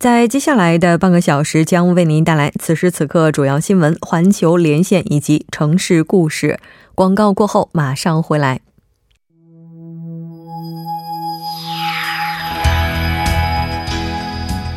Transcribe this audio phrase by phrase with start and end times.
[0.00, 6.58] 在接下来的半个小时将为您带来此时此刻主要新闻、环球连线以及城市故事。
[6.94, 8.62] 广告过后马上回来。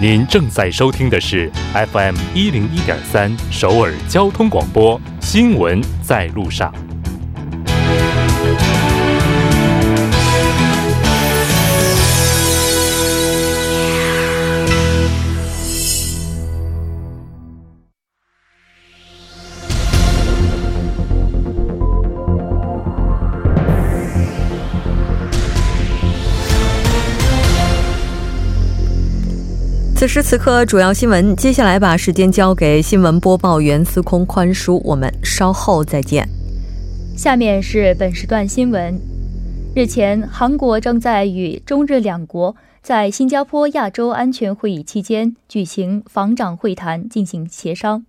[0.01, 6.73] 您正在收听的是 FM 一零一点三首尔交通广播，新闻在路上。
[30.03, 31.33] 此时此刻，主要新闻。
[31.37, 36.27] 接下来把时间交给新闻播报员司空宽叔，我们稍后再见。
[37.15, 38.99] 下面是本时段新闻。
[39.73, 48.05] 日前，韩国正在与中日两国在新加坡亚洲安全会议期间举行防长会谈，进行协商。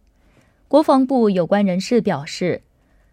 [0.67, 2.63] 国防部有关人士表示，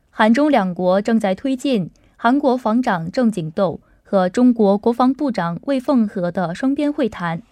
[0.10, 7.44] 韩中两国正在推进韩国防长郑景斗和中国国防部长魏凤和的双边会谈。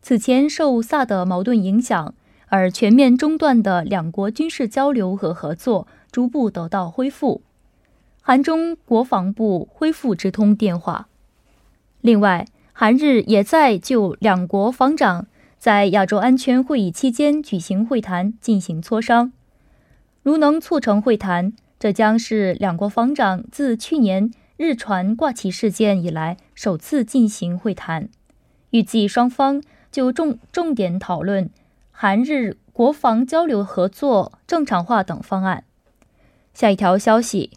[0.00, 2.14] 此前受萨德矛盾影响
[2.46, 7.42] 而全面中断的两国军事交流和合作逐步得到恢复，
[8.22, 11.08] 韩中国防部恢复直通电话。
[12.00, 15.26] 另外，韩日也在就两国防长
[15.58, 19.32] 在亚洲安全会议期间举行会谈进行磋商。
[20.22, 28.08] 如能促成会谈，这将是两国防长自去年日船挂旗事件以来首次进行会谈。
[28.70, 29.60] 预计双方。
[29.98, 31.50] 就重重点讨论
[31.90, 35.64] 韩日国防交流合作正常化等方案。
[36.54, 37.50] 下一条消息，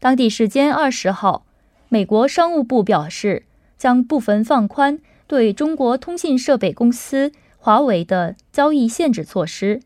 [0.00, 1.46] 当地时间二十号，
[1.88, 3.44] 美国商务部表示
[3.78, 4.98] 将部分放宽
[5.28, 9.80] 对中国通信设备公司华为的交易限制措施。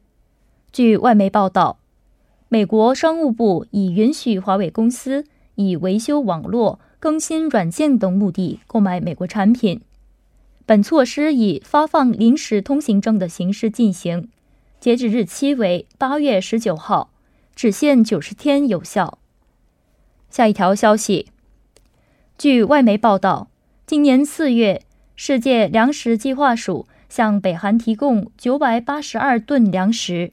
[0.73, 1.77] 据外媒报道，
[2.49, 9.83] 美国商务部已允许华为公司以维修网络、更新软件等目的购买美国产品。
[10.71, 14.29] 本措施以发放临时通行证的形式进行，
[14.79, 17.11] 截止日期为八月十九号，
[17.57, 19.19] 只限九十天有效。
[20.31, 21.27] 下一条消息，
[22.39, 23.49] 据外媒报道，
[23.85, 24.83] 今年四月，
[25.17, 30.31] 世界粮食计划署向北韩提供九百八十二吨粮食，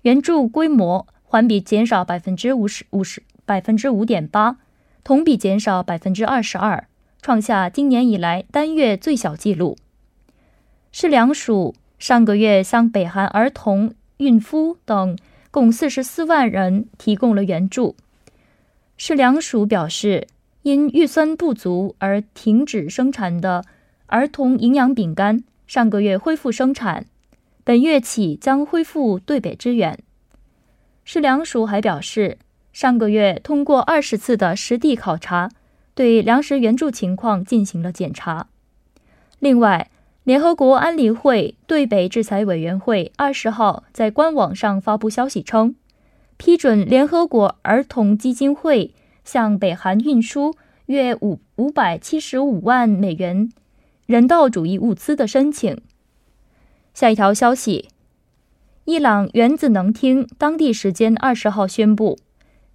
[0.00, 4.56] 援助规模环比减少百分之五十五十百分之五点八，
[5.04, 6.86] 同比减少百分之二十二。
[7.24, 9.78] 创下今年以来单月最小纪录。
[10.92, 15.16] 市粮署上个月向北韩儿童、孕妇等
[15.50, 17.96] 共四十四万人提供了援助。
[18.98, 20.26] 市粮署表示，
[20.60, 23.64] 因预算不足而停止生产的
[24.04, 27.06] 儿童营养饼干上个月恢复生产，
[27.64, 29.98] 本月起将恢复对北支援。
[31.06, 32.36] 市粮署还表示，
[32.74, 35.48] 上个月通过二十次的实地考察。
[35.94, 38.48] 对粮食援助情况进行了检查。
[39.38, 39.90] 另外，
[40.24, 45.74] 联合国安理会对北制裁委员会二十号在官网上发布消息称，
[46.36, 48.94] 批准联合国儿童基金会
[49.24, 50.54] 向北韩运输
[50.86, 53.50] 约五五百七十五万美元
[54.06, 55.78] 人道主义物资的申请。
[56.94, 57.88] 下一条消息：
[58.84, 62.18] 伊朗原子能厅当地时间二十号宣布，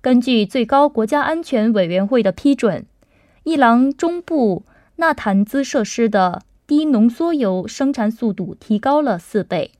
[0.02, 2.86] 根据最高国家安全委员会的批准。
[3.44, 4.64] 伊朗中部
[4.98, 9.72] 纳坦兹设施的低浓缩铀生产速度提高了四倍。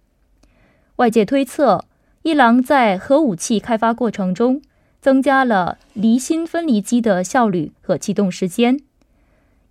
[0.96, 1.86] 外界推测，
[2.24, 4.62] 伊朗在核武器开发过程中
[5.02, 8.80] 增加了离心分离机的效率和启动时间。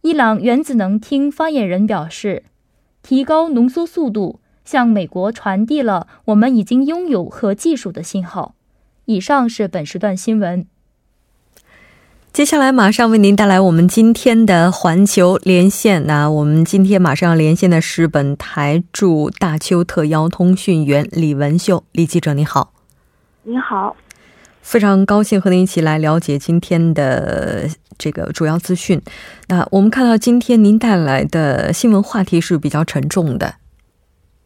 [0.03, 2.45] 伊朗原子能厅发言人表示，
[3.03, 8.55] 提高浓缩速度向美国传递了我们已经拥有核技术的信号。
[9.07, 10.67] 以上是本时段新闻。
[12.39, 16.07] 接下来马上为您带来我们今天的环球连线。
[16.07, 22.73] 那我们今天马上要连线的是本台驻大邱特邀通讯员李文秀，李记者你好。
[23.43, 23.97] 你好，
[24.63, 27.67] 非常高兴和您一起来了解今天的
[27.99, 29.03] 这个主要资讯。
[29.49, 33.55] 那我们看到今天您带来的新闻话题是比较沉重的。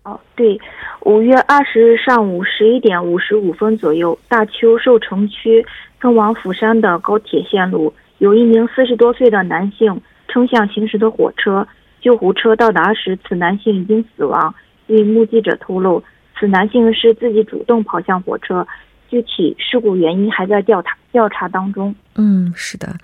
[0.05, 0.59] 哦，对。
[1.05, 5.67] 五月二十日上午十一点五十五分左右，大邱寿城区
[6.03, 11.67] 通往釜山的高铁线路，有一名四十多岁的男性冲向行驶的火车，
[12.01, 14.53] 救护车到达时，此男性已经死亡。
[14.89, 16.03] 据目击者透露，
[16.37, 18.67] 此男性是自己主动跑向火车，
[19.09, 21.95] 具体事故原因还在调查调查当中。
[22.17, 22.97] 嗯，是的，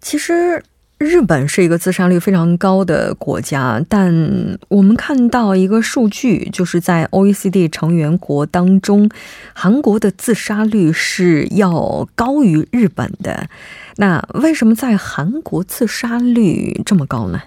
[0.00, 0.60] 其实。
[0.98, 9.08] 日本是一个自杀率非常高的国家，但我们看到一个数据，就是在 OECD 成员国当中，
[9.52, 13.48] 韩国的自杀率是要高于日本的。
[13.96, 17.42] 那为什么在韩国自杀率这么高呢？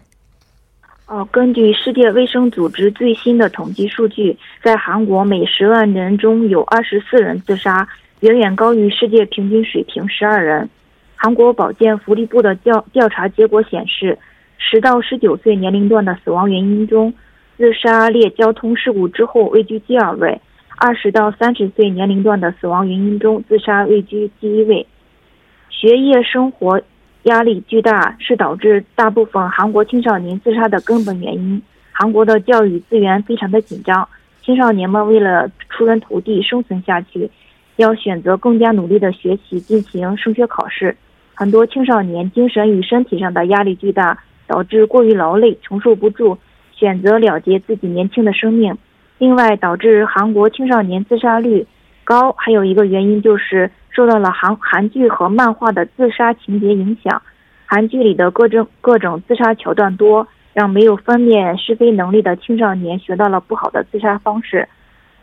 [1.08, 7.86] 哦，根据世界卫生组织最新的统计数据，在韩国每十万人中有二十四人自杀，
[8.22, 10.70] 远远高于世界平均水平十二人。
[11.24, 14.18] 韩国保健福利部的调调查结果显示，
[14.58, 17.14] 十到十九岁年龄段的死亡原因中，
[17.58, 20.42] 自杀列交通事故之后位居第二位；
[20.78, 24.88] 二十到三十岁年龄段的死亡原因中，自杀位居第一位。
[25.70, 26.82] 学业生活
[27.26, 31.62] 压力巨大是导致大部分韩国青少年自杀的根本原因。
[31.92, 34.10] 韩国的教育资源非常的紧张，
[34.42, 37.30] 青少年们为了出人头地、生存下去，
[37.76, 40.98] 要选择更加努力的学习，进行升学考试。
[41.42, 44.16] 很多青少年精神与身体上的压力巨大，
[44.46, 46.38] 导致过于劳累，承受不住，
[46.72, 48.78] 选择了结自己年轻的生命。
[49.18, 51.66] 另外，导致韩国青少年自杀率
[52.04, 57.20] 高，还有一个原因就是受到了韩韩剧和漫画的自杀情节影响。
[57.66, 64.70] 韩剧里的各种各种自杀桥段多，让没有分辨是非能力的青少年学到了不好的自杀方式。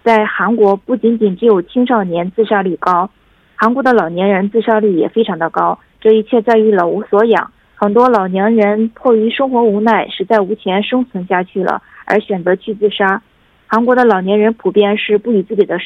[0.02, 3.08] 在韩国，不仅仅只有青少年自杀率高，
[3.54, 5.78] 韩国的老年人自杀率也非常的高。
[6.00, 13.20] 这一切在于老无所养，很多老年人迫于生活无奈，实在无钱生存下去了，而选择去自杀。
[13.66, 15.76] 韩国的老年人普遍是不与自己的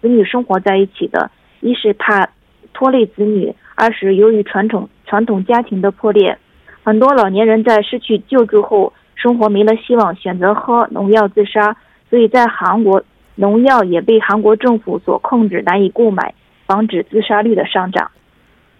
[0.00, 1.30] 子女生活在一起的，
[1.60, 2.28] 一是怕
[2.72, 6.36] 拖累子女，二是由于传统传统家庭的破裂，
[6.82, 11.76] 很多老年人在失去救助后，生活没了希望，选择喝农药自杀。
[12.10, 13.02] 所以在韩国，
[13.36, 16.34] 农药也被韩国政府所控制，难以购买，
[16.66, 18.10] 防止自杀率的上涨。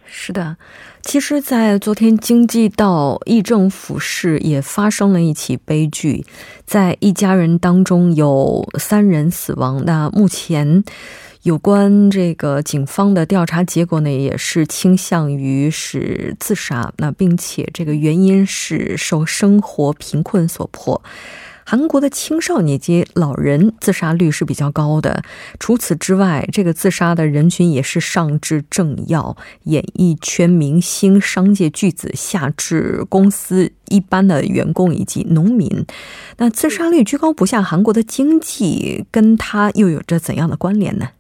[0.05, 0.57] 是的，
[1.03, 6.25] 其实，在昨天京畿道议政府市也发生了一起悲剧，
[6.67, 9.85] 在一家人当中有三人死亡。
[9.85, 10.83] 那目前
[11.43, 21.01] 有关这个警方的调查结果呢，也是倾向于是自杀，那并且这个原因是受生活贫困所迫。
[21.71, 25.23] 韩国的青少年及老人自杀率是比较高的。
[25.61, 29.37] 除此之外，这个自杀的人群也是上至政要、
[29.67, 35.87] 演艺圈明星、商界巨子，下至公司一般的员工以及农民。
[36.39, 41.11] 那自杀率居高不下，韩国的经济跟它又有着怎样的关联呢？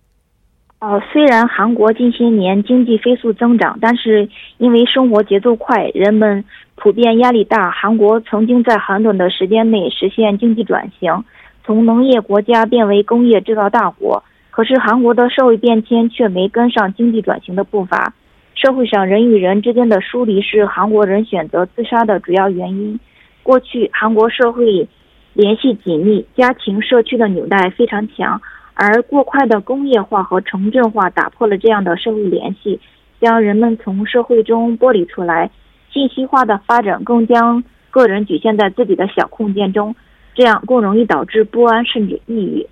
[0.81, 6.45] 哦，虽然韩国近些年经济飞速增长，但是因为生活节奏快，人们。
[6.83, 7.71] 普遍压力大。
[7.71, 11.25] 韩国曾经在很短的时间内实现经济转型，
[11.63, 14.25] 从农业国家变为工业制造大国。
[14.51, 18.15] 可是，韩国的社会变迁却没跟上经济转型的步伐。
[18.55, 22.99] 社会上人与人之间的疏离是韩国人选择自杀的主要原因。
[23.43, 24.89] 过去，韩国社会
[25.35, 28.41] 联系紧密，家庭社区的纽带非常强，
[28.73, 32.81] 而过快的工业化和城镇化打破了这样的社会联系，
[33.21, 35.51] 将人们从社会中剥离出来。
[35.93, 39.95] 信息化的发展更将个人局限在自己的小空间中，
[40.35, 42.67] 这样更容易导致不安甚至抑郁。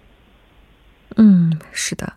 [1.16, 2.12] 嗯，是的。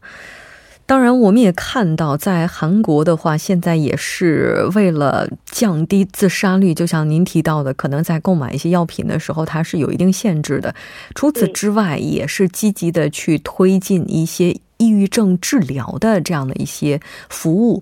[0.85, 10.75] 当然，我们也看到，在韩国的话，现在也是为了降低自杀率，就像您提到的，可能在购买一些药品的时候，它是有一定限制的。
[11.15, 17.81] 除此之外，也是积极的去推进一些抑郁症治疗的这样的一些服务。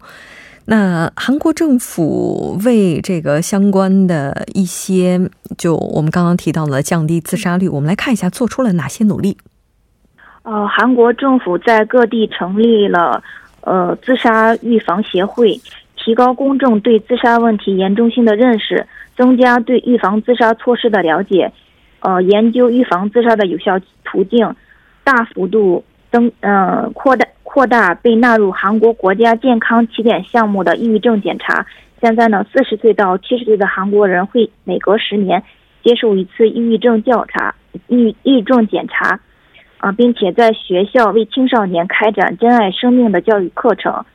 [0.71, 5.19] 那韩国政府为这个相关的一些，
[5.57, 9.35] 就我们刚刚提到的降低自杀率，我们来看一下做出了哪些努力。
[10.43, 13.23] 呃，韩国政府在各地成立了
[13.61, 15.59] 呃自杀预防协会，
[15.97, 18.85] 提高公众对自杀问题严重性的认识，
[19.17, 21.51] 增加对预防自杀措施的了解，
[22.01, 24.55] 呃，研究预防自杀的有效途径，
[25.03, 27.25] 大幅度增呃扩大。
[27.51, 31.65] 扩大被纳入韩国国家健康起点项目的抑郁症检查。
[31.99, 35.41] 现在呢，四十岁到七十岁的韩国人会每隔十年
[35.83, 37.55] 接受一次抑郁症调查、
[37.87, 39.19] 抑抑郁症检查，
[39.79, 44.05] 啊，并且在学校为青少年开展珍爱生命的教育课程，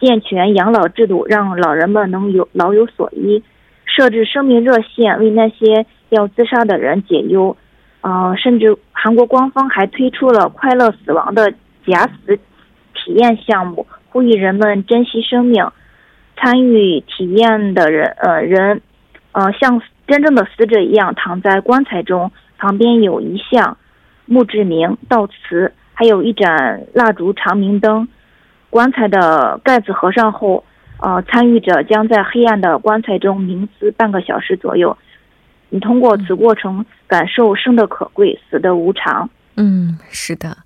[0.00, 3.42] 健全养老制度，让老人们能有老有所依，
[3.86, 7.56] 设置生命热线为那些要自杀的人解忧。
[8.02, 11.52] 啊，甚至韩国官方还推出了快乐死亡的
[11.84, 12.38] 假死
[13.04, 15.70] 体验项目，呼吁人们珍惜生命。
[16.36, 18.80] 参与体验的人，呃，人，
[19.32, 23.76] 呃，像真正的死者一样躺在棺材中，旁边有一项
[24.26, 28.08] 墓志铭悼词，还有一盏蜡烛长明灯。
[28.68, 30.64] 棺材的盖子合上后，
[30.98, 34.98] 呃，参与者将在黑暗的棺材中冥思半个小时左右。
[35.70, 39.30] 你通过此过程感受生的可贵，死的无常。
[39.56, 40.56] 嗯，是的。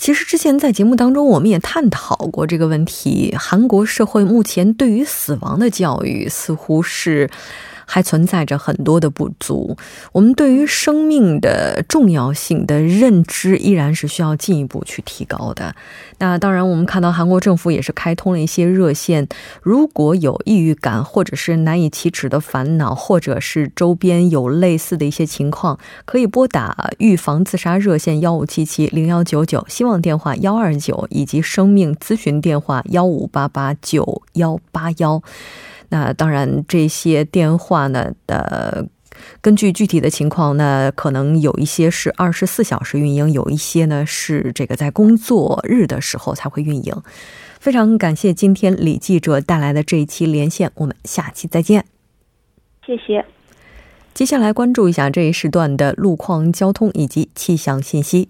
[0.00, 3.36] 其实之前在节目当中，我们也探讨过这个问题。
[3.38, 7.28] 韩国社会目前对于死亡的教育似乎是。
[7.92, 9.76] 还存在着很多的不足，
[10.12, 15.74] 我们对于生命的重要性的认知依然是需要进一步去提高的。
[16.18, 19.26] 那当然，我们看到韩国政府也是开通了一些热线，
[19.60, 35.20] 如果有抑郁感或者是难以启齿的烦恼，或者是周边有类似的一些情况，可以拨打预防自杀热线幺五七七零幺九九，希望电话幺二九，以及生命咨询电话幺五八八九幺八幺。
[35.90, 38.84] 那当然，这些电话呢，呃，
[39.40, 46.94] 根据具体的情况，那可能有一些是二十四小时运营，有一些呢是这个在工作日的时候才会运营。
[47.58, 51.84] 非常感谢今天李记者带来的这一期连线，我们下期再见。
[52.86, 53.26] 谢谢。
[54.14, 58.28] 接下来关注一下这一时段的路况、交通以及气象信息。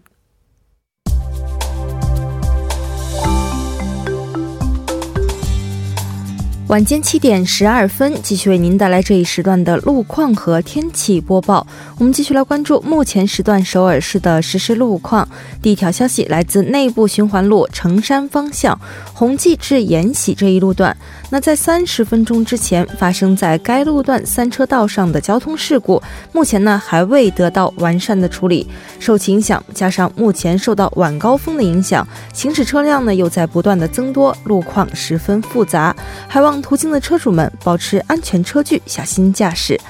[6.70, 11.66] 晚间七点十二分，继续为您带来这一时段的路况和天气播报。
[11.98, 15.28] 我们继续来关注目前时段首尔市的实时路况。
[15.60, 18.80] 第一条消息来自内部循环路成山方向
[19.12, 20.96] 弘济至延禧这一路段。
[21.30, 26.00] 那在三十分钟之前发生在该路段三车道上的交通事故，
[26.32, 28.68] 目前呢还未得到完善的处理。
[29.00, 35.92] 受其影响，加上目前受到晚高峰的影响，行驶车辆呢又在不断的增多，路况十分复杂，
[36.28, 36.60] 还望。
[36.61, 39.81] 途经的车主们保持安全车距，小心驾驶。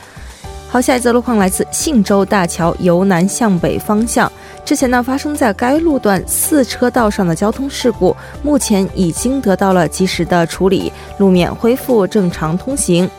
[0.68, 4.30] 好，下一则路况来自信州大桥由南向北方向，
[4.64, 13.10] 之前呢发生在该路段四车道上的交通事故，目前已经得到了及时的处理，路面恢复正常通行。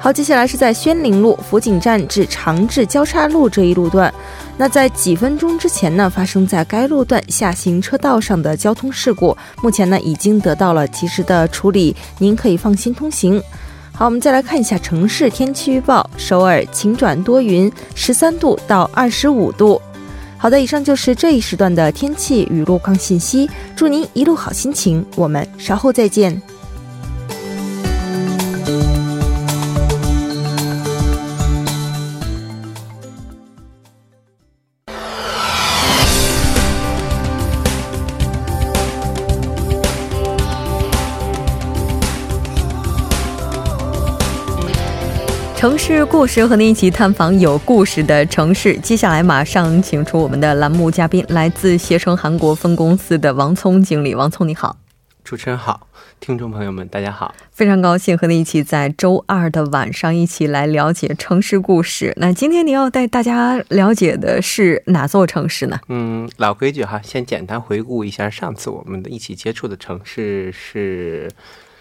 [0.00, 4.12] 好，接下来是在宣陵路福井站至长治交叉路这一路段。
[4.58, 13.42] 那在几分钟之前呢，发生在该路段下行车道上的交通事故，目前呢已经得到了及时的处理，您可以放心通行。
[13.92, 19.80] 好，我们再来看一下城市天气预报：首尔晴转多云，十三度到二十五度。
[20.38, 23.48] 好的，以上就是这一时段的天气与路况信息。
[23.74, 26.40] 祝您一路好心情，我们稍后再见。
[45.66, 48.78] 城市故事和您一起探访有故事的城市。
[48.78, 54.14] 接下来马上请出我们的栏目嘉宾，来自携程韩国分公司的王聪经理。
[54.14, 54.76] 王聪，你好！
[55.24, 55.88] 主持人好，
[56.20, 57.34] 听众朋友们，大家好！
[57.50, 62.14] 非常高兴和您一起在周二的晚上一起来了解城市故事。
[62.18, 65.80] 那今天您要带大家了解的是哪座城市呢？
[65.88, 71.28] 嗯，老规矩哈，先简单回顾一下上次我们的一起接触的城市是。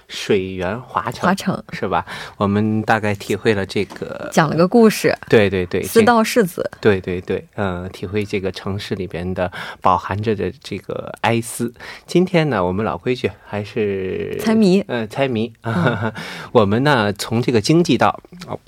[0.08, 2.06] 水源华城，华城是吧？
[2.38, 5.16] 我们大概体会了这个，讲了个故事。
[5.28, 6.70] 对对对，四道世子。
[6.80, 11.74] 对对对，嗯，体会这个城市里边的饱含着的这个哀思。
[12.06, 14.84] 今天呢，我们老规矩还是猜谜。
[14.88, 15.52] 嗯，猜谜。
[16.52, 18.20] 我们呢，从这个经济道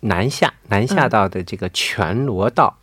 [0.02, 2.76] 南下，南下到的这个全罗道，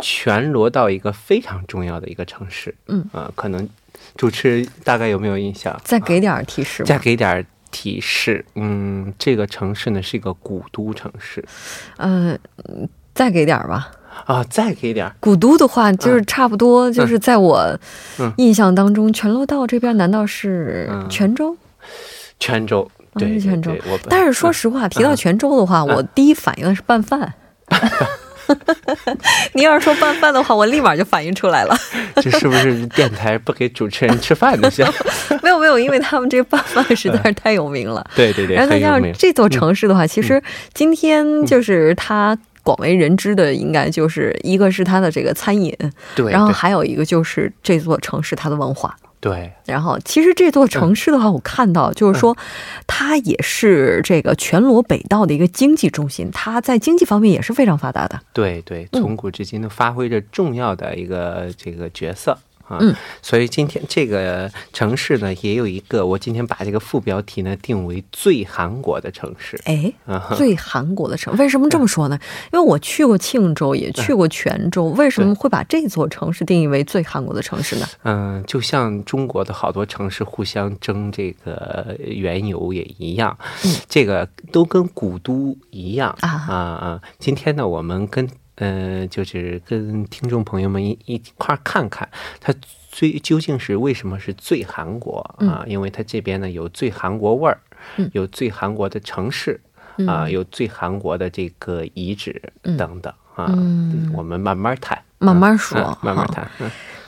[0.00, 2.74] 全罗道一个非常重要的一个城市。
[2.88, 3.68] 嗯啊，可能
[4.16, 5.80] 主持大概有没有印象？
[5.84, 6.82] 再给点提示。
[6.84, 7.46] 再给点。
[7.70, 11.44] 提示，嗯，这个城市呢是一个古都城市，
[11.98, 12.38] 嗯，
[13.14, 13.90] 再给点吧。
[14.26, 15.10] 啊，再给点。
[15.20, 17.78] 古都的话，就是差不多，就是在我
[18.36, 21.56] 印象当中，全罗道这边难道是泉州？
[22.38, 23.72] 泉州，对，泉州。
[24.08, 27.32] 但是说实话，提到泉州的话，我第一反应的是拌饭。
[29.54, 31.76] 你要是说拌饭的话，我立马就反应出来了。
[32.22, 34.92] 这是不是电台不给主持人吃饭的项？
[35.42, 38.04] 没有没有，因为他们这拌饭实在是太有名了。
[38.14, 40.42] 对对对，然后再加上这座城市的话，其实
[40.74, 45.74] 今天就是它广为人知的，应该就是一个是它的这个餐饮，
[46.14, 48.96] 对，然后还有一个就是这座城市它的文化。
[49.20, 52.36] 对，然后其实这座城市的话，我看到就是说，
[52.86, 58.18] 它也是这个全罗北道的一个经济中心，它在经济方面也是非常发达的。
[58.32, 62.32] 对对，从古至今都发挥着重要的一个这个角色。
[62.32, 62.49] 嗯，
[63.22, 69.60] 所以今天这个城市呢，也有一个，我今天把这个副标题呢定为最韩国的城市。
[69.64, 69.92] 哎，
[70.36, 72.18] 最韩国的城，为什么这么说呢？
[72.52, 77.86] 因为我去过庆州，也去过泉州，为什么会把这座城市定义为最韩国的城市呢？
[78.04, 83.36] 嗯，就像中国的好多城市互相争这个原油也一样，
[83.88, 87.00] 这个都跟古都一样啊啊啊！
[87.18, 88.28] 今天呢，我们跟。
[88.60, 92.08] 嗯，就是跟听众朋友们一一块看看，
[92.40, 92.54] 它
[92.90, 95.64] 最究竟是为什么是最韩国啊？
[95.66, 97.58] 因为它这边呢有最韩国味儿，
[98.12, 99.58] 有最韩国的城市
[100.06, 102.40] 啊，有最韩国的这个遗址
[102.76, 103.46] 等等啊。
[104.12, 106.46] 我们慢慢谈，慢慢说，慢慢谈。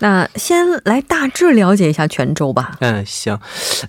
[0.03, 2.77] 那先来大致了解一下泉州吧。
[2.81, 3.39] 嗯，行。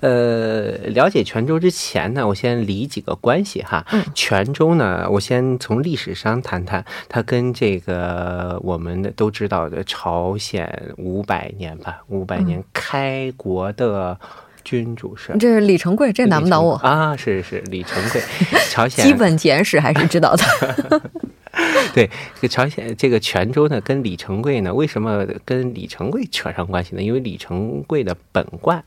[0.01, 3.83] 呃，了解泉州之前呢，我先理几个关系哈。
[3.91, 4.03] 嗯。
[4.13, 14.15] 泉州呢，我先从历史上谈谈，它跟这个我们的都知道的朝鲜五百年吧，五百年开国的
[14.63, 15.35] 君主是。
[15.39, 17.17] 这是李成桂，这难不倒我啊！
[17.17, 18.21] 是是李成桂，
[18.69, 21.01] 朝鲜基本简史还是知道的。
[21.93, 27.01] 对，这个朝鲜这个泉州呢，跟李成桂呢，为什么跟李成桂扯上关系呢？
[27.01, 28.83] 因为李成桂的本贯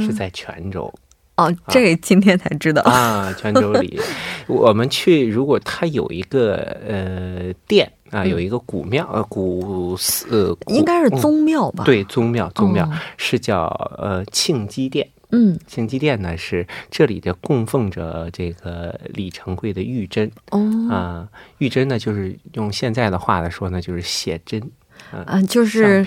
[0.00, 0.92] 是在泉州。
[1.36, 3.32] 哦，这今天才知道啊！
[3.38, 3.98] 泉州里，
[4.46, 11.84] 我们去，如果他有一个呃殿啊，有一个古庙呃古寺，应该是宗庙吧？
[11.84, 12.86] 对，宗庙，宗庙
[13.16, 13.64] 是叫
[13.96, 15.08] 呃庆基殿。
[15.32, 20.30] 嗯，庆基殿呢是这里的供奉着这个李成桂的玉珍。
[20.50, 20.60] 哦。
[20.90, 24.62] 啊，玉珍呢就是用现在的话来说呢就是写真
[25.10, 26.06] 啊，就是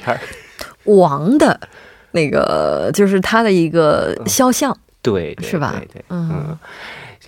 [0.85, 1.59] 王的
[2.11, 5.75] 那个就是他的一个肖像，对，是吧？
[5.77, 6.57] 对对，嗯。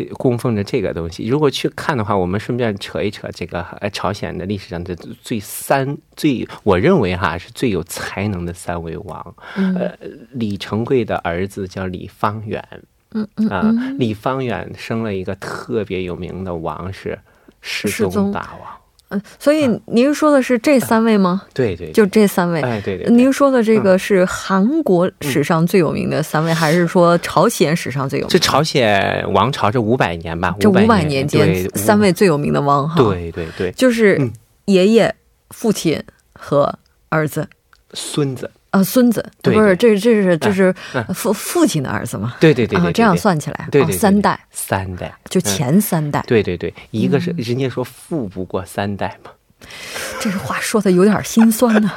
[0.06, 9.36] 供奉着这个东西，如果去看的话，我们顺便扯一扯这个呃朝鲜的历史上的最三最，我认为哈是最有才能的三位王。
[9.56, 9.92] 呃，
[10.32, 12.64] 李成桂的儿子叫李方远，
[13.12, 17.18] 嗯嗯啊，李方远生了一个特别有名的王是
[17.62, 18.32] 世宗。
[18.32, 18.78] 大王。
[19.10, 21.44] 嗯，所以您说的是这三位吗？
[21.54, 22.62] 对对，就这三位。
[22.62, 23.10] 哎，对对。
[23.10, 28.26] 您说的这个是韩国史上最有名的三位，还是说朝鲜史上最有？
[28.26, 28.30] 名？
[28.30, 32.96] 这朝鲜王朝这五百年吧，这五百年间三位最有名的王哈。
[33.02, 34.20] 对对对，就是
[34.66, 35.16] 爷爷、
[35.52, 36.78] 父亲和
[37.10, 37.48] 儿子、
[37.94, 38.52] 孙子。
[38.70, 40.74] 啊，孙子不是这这是这是
[41.14, 42.36] 父父亲的儿子嘛？
[42.40, 49.32] 对对对，这样算起来，对对三代三代就前三代，对对对，一个是人家说富不过三代嘛，
[50.20, 51.92] 这话说的有点心酸呢。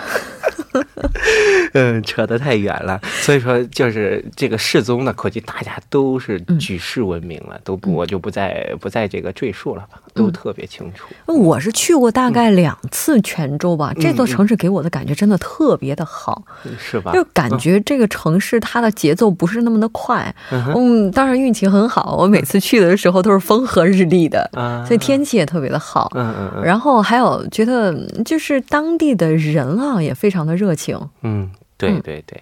[1.72, 11.06] 嗯，扯得太远了，所以说就是这个世宗呢，估计大家都是举世闻名了，都不我就不再不再这个赘述了吧，都特别清楚。
[11.32, 16.42] 我是去过大概两次泉州吧，这座城市给我的感觉真的特别的好，
[16.78, 17.12] 是吧？
[17.12, 24.50] 就感觉这个城市它的节奏不是那么的快，嗯，当然运气很好，我每次去的时候都是风和日丽的，
[24.86, 26.64] 所以天气也特别的好，嗯嗯嗯。
[26.64, 27.94] 然后还有觉得
[28.24, 31.50] 就是当地的人啊也非常的热情，嗯。
[31.78, 32.38] 对对对，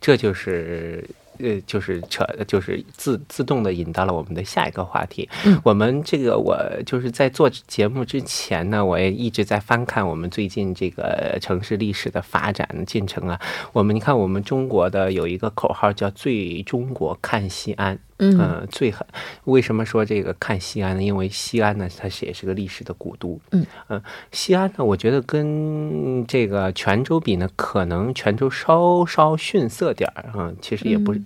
[0.00, 1.06] 这就是
[1.38, 5.28] 呃，就是扯，就是自自动的引到了我们的下一个话题。
[5.44, 13.40] 嗯，我们这个我就是在做节目之前呢，我也一直在翻看我们最近这个城市历史的发展进程啊。
[13.72, 17.98] 我们你看，我们中国的有一个口号叫“最中国看西安”。
[18.18, 19.06] 嗯，最狠。
[19.44, 21.02] 为什么说这个看西安呢？
[21.02, 23.38] 因为西安呢，它是也是个历史的古都。
[23.52, 24.02] 嗯嗯，
[24.32, 30.50] 西安呢，我觉得跟这个泉州比呢，可能泉州稍稍逊色点儿啊。
[30.60, 31.22] 其实也不是，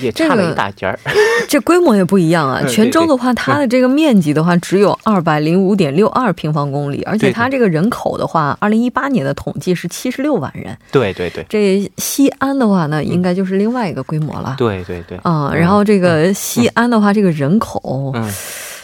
[0.00, 0.98] 也差了一大截儿。
[1.48, 2.62] 这规模也不一样啊。
[2.68, 10.76] 泉州的话，它的这个面积的话，只有二百零五点六二平方公里，而且它这个人口的话，二零一八年的统计是七十六万人。
[10.92, 11.46] 对对对。
[11.48, 14.54] 这西安的话呢，应该就是另外一个规模了。
[14.58, 15.16] 对对对。
[15.22, 16.25] 啊，然后这个。
[16.32, 18.14] 西安的话，这个人口，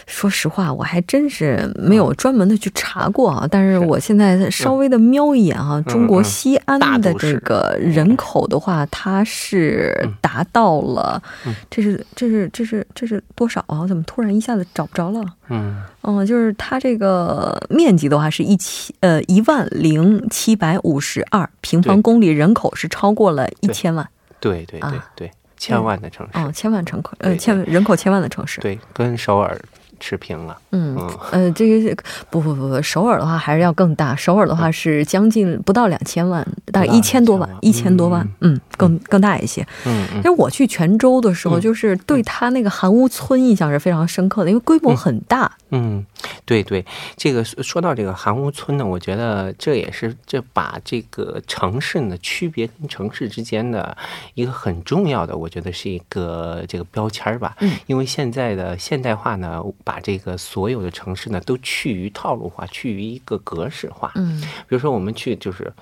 [0.06, 3.46] 说实话，我还真是没有专门的去查过啊。
[3.50, 11.22] 但是我现在稍微的瞄一眼啊，中国西安的这个人口的话，它是达到了，
[11.70, 13.86] 这是这是这是这是多少啊？
[13.86, 15.24] 怎么突然一下子找不着了？
[15.48, 24.06] 嗯，嗯，就是它这个面积的话是一千呃一万零七百五十二平方公里，人口是超过了一千万。
[24.40, 25.30] 对对对对。
[25.62, 29.56] 千万的城市，哦，千万城口，呃，千人口千万的城市，对，跟首尔
[30.02, 30.58] 持平了。
[30.72, 30.96] 嗯
[31.30, 34.16] 呃，这个不不不不，首尔的话还是要更大。
[34.16, 39.62] 首尔的话是将近不到两千万，大概一千多万，一千多万，嗯，更更大一些。
[39.86, 40.16] 嗯嗯。
[40.16, 45.50] 因为我去泉州的时候，就是对他那个韩屋村印象是非常深刻的，因为规模很大。
[45.70, 46.04] 嗯，
[46.44, 46.84] 对对，
[47.16, 53.96] 这个说到这个韩屋村呢，我觉得这也是这把这个城市呢区别跟城市之间的
[54.34, 57.56] 一个很重要的，我觉得是一个这个标签儿吧。
[57.60, 57.72] 嗯。
[57.86, 64.12] 因为现在的现代化呢，把这个所有的城市呢都趋于套路化，趋于一个格式化。
[64.14, 64.40] 嗯。
[64.40, 65.72] 比如说我们去就是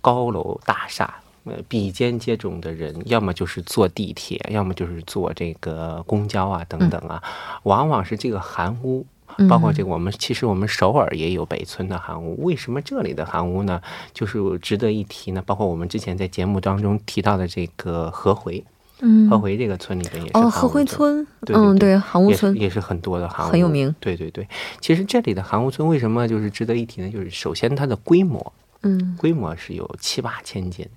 [0.00, 7.22] 高楼大厦，呃，比肩接踵的人，要么就是坐地铁，要么就是坐这个公交啊等等啊，
[7.64, 9.06] 往往是这个韩屋。
[9.48, 13.82] 包括这个，我们其实我们首尔也有北村的韩屋，为什么这里的韩屋呢？
[14.12, 15.42] 就是值得一提呢。
[15.44, 18.62] 包括我们之前在节目当中提到的这个合回，
[19.06, 22.56] 嗯，合回这个村里边也是哦，合回村，嗯，对，韩屋村。
[22.56, 23.94] 也是很多的韩屋，很有名。
[24.00, 24.48] 对对对，
[24.80, 27.10] 其实这里的韩屋村为什么就是值得一提呢？
[27.10, 30.88] 就是首先它的规模，嗯，规模是有七八千间。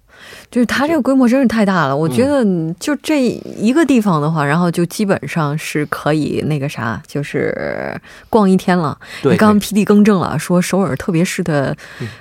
[0.50, 2.46] 就是它这个规模真是太大了，我觉得
[2.80, 3.24] 就这
[3.58, 8.00] 一个地方的话，然后就基本上是可以那个啥，就是
[8.30, 8.98] 逛一天了。
[9.22, 11.76] 对，刚刚 P D 更正了，说首尔特别市的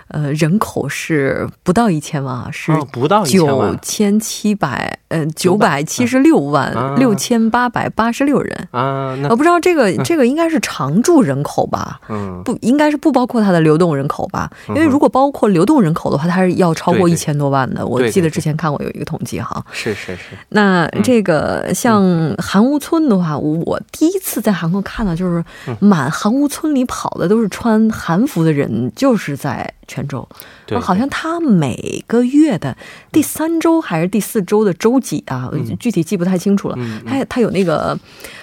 [0.08, 9.16] 呃人口是不到一千万，是不到九千七百呃九百七十六万六千八百八十六人啊。
[9.30, 12.00] 我不知道这个这个应该是常住人口吧？
[12.08, 14.50] 嗯，不应该是不包括它的流动人口吧？
[14.68, 17.85] 因为如果包括流动人口的话，它是要超过一千多万的。
[17.86, 20.36] 我记得之前看过有一个统计哈，是是是。
[20.50, 22.02] 那这个像
[22.38, 25.44] 韩屋村的话，我第一次在韩国看到，就是
[25.80, 30.28] 满韩屋村里跑的都是穿韩服的人，就是在泉州。
[30.66, 32.76] 对，好像他每个月的
[33.12, 35.50] 第三周还是第四周的周几啊？
[35.78, 36.78] 具体记不太清楚了。
[37.06, 37.96] 他他有那个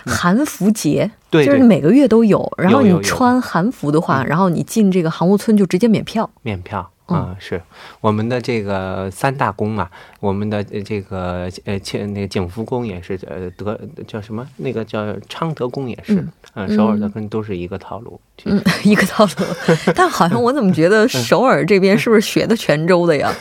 [0.06, 2.50] 韩服节，对，就是每个月都有。
[2.58, 6.90] 然后你穿韩服的话，然后你进这个韩屋村就直接免票，免票。
[7.06, 7.62] 啊，是。
[8.02, 14.48] 我们的这个三大宫啊，我们的这个呃，那个景福宫也是，呃，德叫什么？
[14.58, 18.33] 那个叫昌德宫也是，嗯，首尔的跟都是一个套路，嗯，
[18.84, 19.32] 一个套路。
[19.94, 23.32] 但好像我怎么觉得首尔这边是不是学的泉州的呀？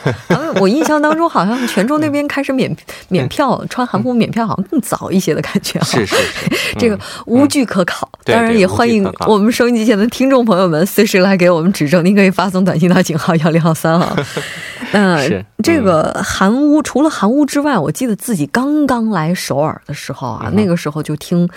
[0.59, 2.75] 我印象当中好像泉州那边开始免
[3.07, 5.79] 免票穿韩服免票，好像更早一些的感觉。
[5.83, 8.09] 是是是， 这个无据可考。
[8.25, 12.03] 当然也欢迎我们收音机前的听众朋友们随时来给我们指正。
[12.03, 13.53] 您可以发送短信到井号幺。
[13.53, 14.15] 零幺三啊，
[14.91, 15.19] 那
[15.61, 21.47] 这个韩屋除了韩屋之外，我记得自己刚刚来首尔的时候啊，那个时候就听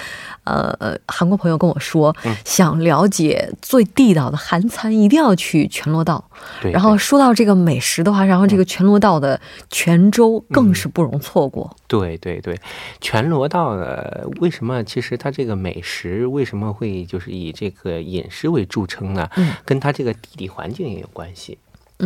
[0.44, 3.25] 呃韩国朋友跟我说，想了解
[3.62, 6.22] 最地道的韩餐，一定要去全罗道。
[6.60, 11.74] 对然后说到这个美食的话，然后这个全罗道的泉州更是不容错过。
[11.86, 12.58] 对对对，
[13.00, 14.84] 全罗道的为什么？
[14.84, 19.28] 其实它这个美食为什么会就是以这个饮食为著称呢？
[19.36, 21.58] 嗯，跟它这个地理环境也有关系。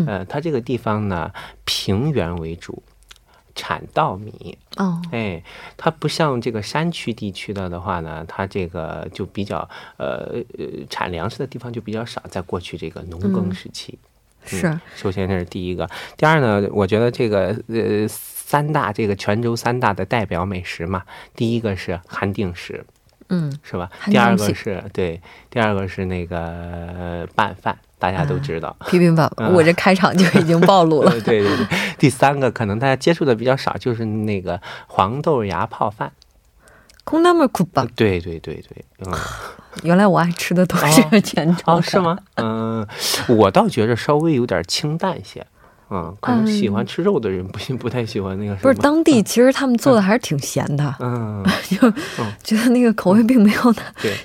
[0.07, 1.31] 呃，它这个地方呢，
[1.65, 2.81] 平原为主，
[3.55, 4.57] 产稻米。
[4.77, 5.43] 哦，哎，
[5.77, 9.59] 它不像这个山区地区的的话呢，它这个就比较
[9.97, 12.23] 呃呃，产粮食的地方就比较少。
[12.29, 13.99] 在过去这个农耕时期，
[14.45, 14.79] 是。
[14.95, 22.85] 首先这是第一个，第二呢，我觉得这个呃三大这个泉州三大的代表美食嘛，第一个是寒定食，
[23.31, 23.91] 嗯，是吧？
[24.07, 27.77] 第二个是对，第二个是那个拌饭。
[27.99, 31.11] 大家都知道，批评吧，我这开场就已经暴露了。
[31.21, 31.67] 对对对，
[31.99, 36.11] 第三个可能大家接触的比较少，就是那个黄豆芽泡饭。
[37.05, 37.87] 空那么苦吧？
[37.95, 39.13] 对对对对，嗯，
[39.85, 42.17] 原来我爱吃的都是泉州哦，是吗？
[42.37, 42.87] 嗯，
[43.29, 45.47] 我倒觉着稍微有点清淡些。
[45.91, 48.55] 嗯，可能喜欢吃肉的人不 不太喜欢那个。
[48.57, 50.95] 不是当地，其实他们做的还是挺咸的。
[51.01, 51.91] 嗯， 就
[52.43, 53.75] 觉得那个口味并没有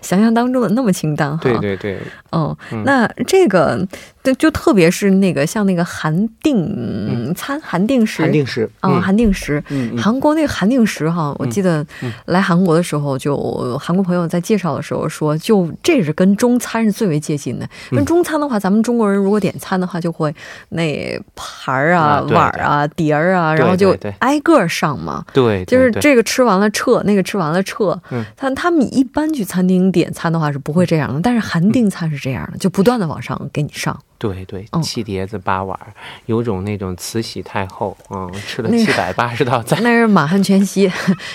[0.02, 1.40] 想象当中的那么清淡哈。
[1.42, 2.00] 对对对。
[2.32, 3.88] 嗯，那这个。
[4.26, 9.64] 对，就特别是那个像那个韩定餐、韩定食、韩定食啊，韩定食。
[9.96, 11.86] 韩国那个韩定食哈，我记得
[12.26, 17.70] 来韩国的时候，就韩国朋友在介绍的时候说，就这是跟中餐是最为接近的。
[17.92, 20.34] 跟中餐的话，咱们中国人如果点餐的话，就会
[20.70, 25.24] 那盘儿啊、碗儿啊、碟儿啊，然后就挨个上嘛。
[25.32, 28.00] 对，就是这个吃完了撤，那个吃完了撤。
[28.10, 34.00] 嗯，他他们一般去餐厅点餐的话是不会这样的，但是韩定餐是这样的，就不断的往上给你上。
[34.18, 35.78] 对对，七碟子八碗，
[36.26, 39.78] 有种那种慈禧太后，嗯， 吃了七百八十道菜。
[39.84, 40.92] 那是满汉全席，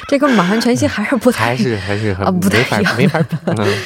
[0.08, 3.36] 这跟满汉全席还是不太，还是还是啊，不太一样，没法比，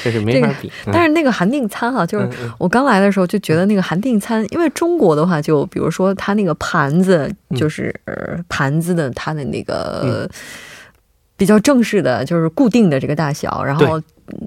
[0.02, 0.70] 这是没法比。
[0.86, 2.28] 但是那个韩定餐哈，就是
[2.58, 7.94] 我刚来的时候就觉得那个韩定餐，因为中国的话，就比如说它那个盘子，就是
[8.48, 10.28] 盘子的它的那个。
[11.36, 14.00] 比较正式的，就是固定的这个大小，然后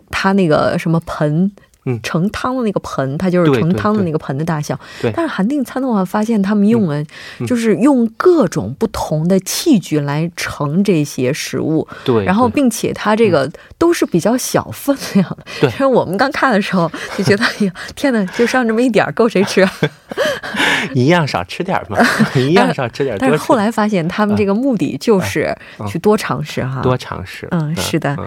[0.09, 1.51] 它那个什么盆。
[1.87, 4.77] 嗯，盛汤的那个盆，它就是盛汤的那个盆的大小。
[5.01, 5.09] 对。
[5.15, 7.01] 但是韩定餐的话，发现他们用了，
[7.47, 11.87] 就是用各种不同的器具来盛这些食物。
[12.03, 12.25] 对。
[12.25, 15.37] 然后，并且它这个都是比较小分量的。
[15.61, 15.69] 对。
[15.71, 19.65] 其实我们刚看的时候就觉得，哎呀，天哪，就上这么一点儿够谁吃？
[20.93, 21.97] 一样少吃点嘛，
[22.35, 23.15] 一样少吃点。
[23.19, 25.55] 但是后来发现，他们这个目的就是
[25.87, 27.47] 去多尝试哈，多尝试。
[27.51, 28.17] 嗯，是的。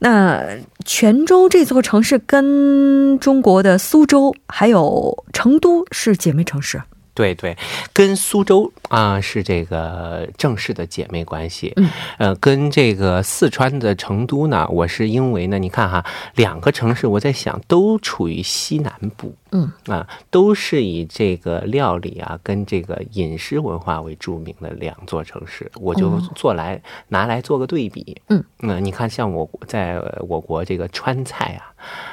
[0.00, 0.44] 那
[0.84, 6.80] 泉州这座城市跟中国的苏州还有成都是姐妹城市。
[7.18, 7.56] 对对，
[7.92, 11.72] 跟苏州啊是这个正式的姐妹关系。
[11.74, 16.04] 嗯，呃，跟这个四川的成都呢，我是因为呢，你看哈，
[16.36, 19.34] 两个城市，我在想都处于西南部。
[19.50, 28.20] 嗯啊，都是以这个料理啊跟这个饮食文化为著名的两座城市，我就做来拿来做个对比。
[28.28, 31.72] 嗯，那你看，像我在我国这个川菜啊，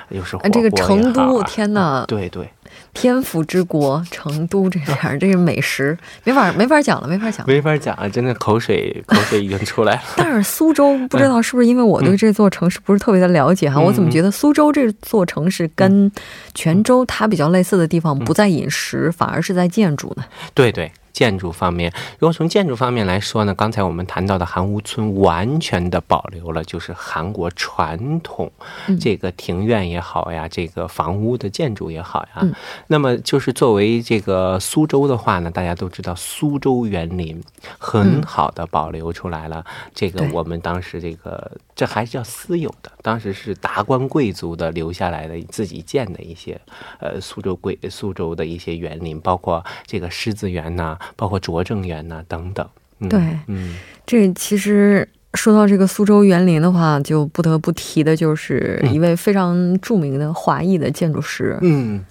[0.09, 2.49] 又是这个成都，天哪，对对。
[2.95, 8.09] 天府之国，成都这边这是美食没法没法讲了，没法讲，没法讲了！
[8.09, 10.01] 真的口水 口水已经出来了。
[10.15, 16.09] 但是苏州不知道是不是因为我对这座城市不是特别的了解哈，我怎么觉得苏州这座城市跟
[16.53, 20.23] 泉州它比较类似的地方不在饮食，反而是在建筑呢？
[20.53, 20.89] 对对。
[21.15, 28.51] 建筑方面，如果从建筑方面来说呢，刚才我们谈到的韩屋村完全的保留了就是韩国传统
[28.99, 32.45] 这个庭院也好呀，这个房屋的建筑也好呀。
[32.87, 37.41] 那么就是作为这个苏州的话呢，大家都知道苏州园林
[37.79, 39.63] 很好的保留出来了。
[39.93, 46.59] 这个我们当时这个这还是叫私有的，当时是达官贵族的留下来的自己建的一些
[46.99, 50.99] 呃苏州贵苏州的一些园林，包括这个狮子园呐。
[51.15, 52.67] 包括拙政园呐等等，
[53.09, 62.03] 对，嗯，这其实说到这个苏州园林的话，就不得不提的就是一位非常著名的华裔的建筑师，嗯，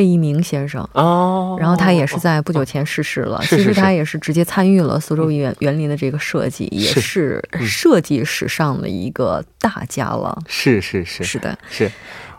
[0.00, 3.38] 贝聿铭先生哦，然后他也是在不久前逝世了。
[3.42, 10.38] 其实他也是直接参与了苏州园园林的这个设计，也是设计史上的一个大家了。
[10.48, 11.92] 是是是，是的，是。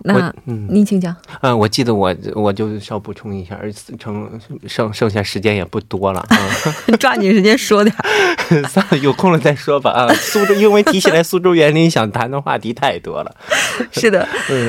[0.03, 1.15] 那嗯，您请讲。
[1.41, 3.55] 嗯，我记得我我就稍补充一下，
[3.99, 4.27] 剩
[4.67, 6.37] 剩剩下时间也不多了啊，
[6.99, 7.95] 抓紧时间说点。
[8.67, 9.91] 算了，有空了再说吧。
[9.91, 13.31] 啊，苏州，因为提起来苏州园林，想谈的话题太多了。
[13.93, 14.27] 是的，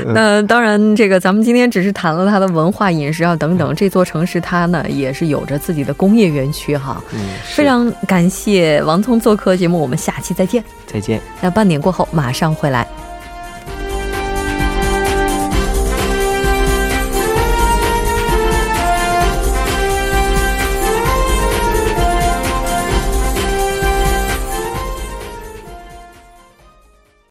[0.09, 3.73] 那当然，这个咱们今天只是谈了它的文化、饮食啊等等。
[3.77, 7.01] 这座城市它呢也是有着自己的工业园区哈。
[7.13, 10.65] 嗯，非常感谢王聪做客节目，我们下期再见。
[10.85, 11.21] 再见。
[11.41, 13.12] 那半点过后马上回来。